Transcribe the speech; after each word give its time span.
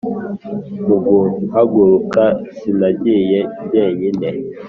mu 0.87 0.95
guhaguruka 1.05 2.23
sinagiye 2.57 3.39
jyenyine, 3.71 4.29